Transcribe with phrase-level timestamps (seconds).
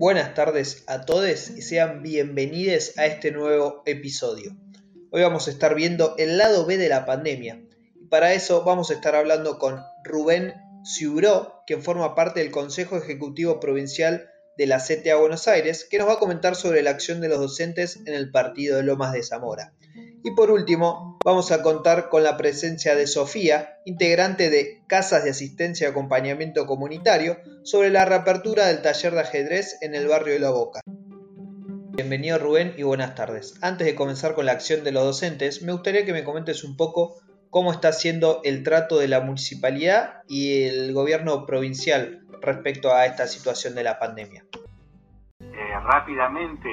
[0.00, 4.56] Buenas tardes a todos y sean bienvenidos a este nuevo episodio.
[5.10, 7.62] Hoy vamos a estar viendo el lado B de la pandemia
[8.00, 10.54] y para eso vamos a estar hablando con Rubén
[10.86, 16.08] Ciuró, quien forma parte del Consejo Ejecutivo Provincial de la CTA Buenos Aires, que nos
[16.08, 19.22] va a comentar sobre la acción de los docentes en el partido de Lomas de
[19.22, 19.74] Zamora.
[20.22, 25.30] Y por último, vamos a contar con la presencia de Sofía, integrante de Casas de
[25.30, 30.40] Asistencia y Acompañamiento Comunitario, sobre la reapertura del taller de ajedrez en el barrio de
[30.40, 30.80] La Boca.
[30.84, 33.58] Bienvenido Rubén y buenas tardes.
[33.62, 36.76] Antes de comenzar con la acción de los docentes, me gustaría que me comentes un
[36.76, 37.16] poco
[37.48, 43.26] cómo está siendo el trato de la municipalidad y el gobierno provincial respecto a esta
[43.26, 44.44] situación de la pandemia.
[45.40, 46.68] Eh, rápidamente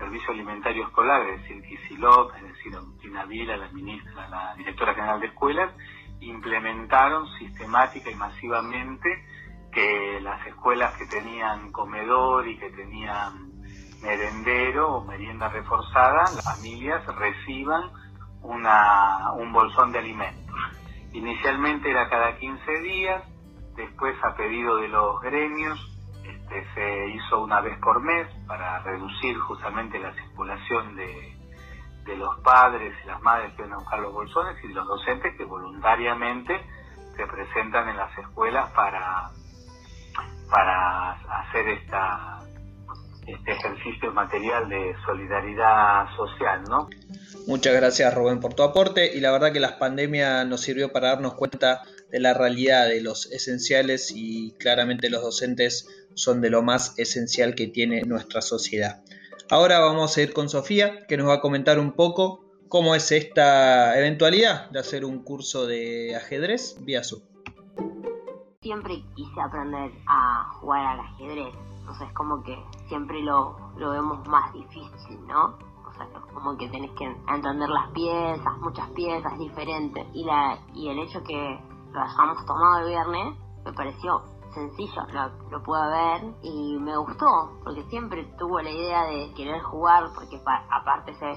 [0.00, 5.20] Servicio Alimentario Escolar, es decir, Kisilov, es decir, Agustina Vila, la ministra, la directora general
[5.20, 5.70] de escuelas,
[6.20, 9.08] implementaron sistemática y masivamente
[9.70, 13.52] que las escuelas que tenían comedor y que tenían
[14.00, 17.90] merendero o merienda reforzada, las familias reciban
[18.40, 20.56] una, un bolsón de alimentos.
[21.12, 23.22] Inicialmente era cada 15 días,
[23.76, 25.89] después a pedido de los gremios
[26.50, 31.36] este, se hizo una vez por mes para reducir justamente la circulación de,
[32.04, 34.86] de los padres y las madres que van a buscar los bolsones y de los
[34.86, 36.60] docentes que voluntariamente
[37.16, 39.30] se presentan en las escuelas para,
[40.50, 42.39] para hacer esta,
[43.34, 46.88] este ejercicio material de solidaridad social, ¿no?
[47.46, 51.08] Muchas gracias Rubén por tu aporte y la verdad que la pandemia nos sirvió para
[51.08, 56.62] darnos cuenta de la realidad de los esenciales y claramente los docentes son de lo
[56.62, 59.02] más esencial que tiene nuestra sociedad.
[59.50, 63.10] Ahora vamos a ir con Sofía que nos va a comentar un poco cómo es
[63.10, 67.22] esta eventualidad de hacer un curso de ajedrez vía Zoom.
[68.62, 70.19] Siempre quise aprender a
[70.60, 75.70] jugar al ajedrez, entonces como que siempre lo, lo vemos más difícil, ¿no?
[76.32, 80.06] como que tenés que entender las piezas, muchas piezas diferentes.
[80.12, 81.60] Y, la, y el hecho que
[81.92, 84.22] lo hayamos tomado el viernes me pareció
[84.54, 87.26] sencillo, lo, lo pude ver y me gustó,
[87.62, 90.40] porque siempre tuvo la idea de querer jugar, porque
[90.70, 91.36] aparte se ve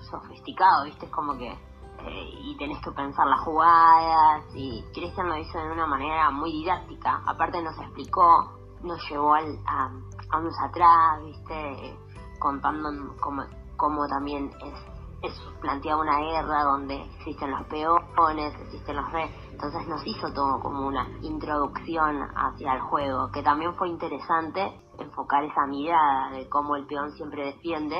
[0.00, 1.06] sofisticado, ¿viste?
[1.06, 1.67] Es como que.
[2.06, 6.52] Eh, y tenés que pensar las jugadas, y Cristian lo hizo de una manera muy
[6.52, 7.22] didáctica.
[7.26, 9.90] Aparte, nos explicó, nos llevó al, a
[10.30, 11.98] años atrás, ¿viste?
[12.38, 12.88] Contando
[13.20, 13.42] cómo,
[13.76, 19.34] cómo también es, es planteada una guerra donde existen los peones, existen los reyes.
[19.50, 25.44] Entonces nos hizo todo como una introducción hacia el juego, que también fue interesante enfocar
[25.44, 27.96] esa mirada de cómo el peón siempre defiende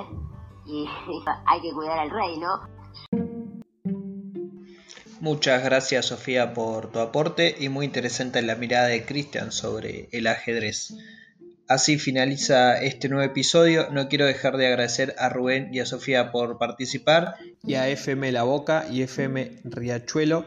[0.65, 0.89] y
[1.47, 2.78] hay que cuidar al rey, ¿no?
[5.21, 10.29] Muchas gracias Sofía por tu aporte y muy interesante la mirada de Cristian sobre el
[10.29, 10.95] ajedrez.
[11.67, 13.89] Así finaliza este nuevo episodio.
[13.91, 17.35] No quiero dejar de agradecer a Rubén y a Sofía por participar
[17.65, 20.47] y a FM La Boca y FM Riachuelo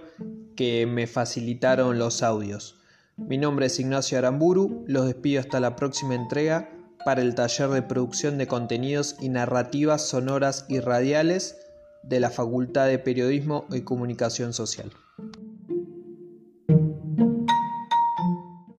[0.56, 2.80] que me facilitaron los audios.
[3.18, 6.70] Mi nombre es Ignacio Aramburu, los despido hasta la próxima entrega
[7.04, 11.61] para el taller de producción de contenidos y narrativas sonoras y radiales
[12.04, 14.92] de la Facultad de Periodismo y Comunicación Social.